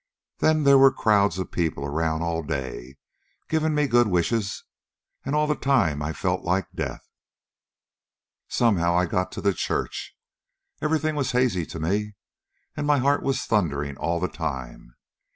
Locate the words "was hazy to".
11.13-11.79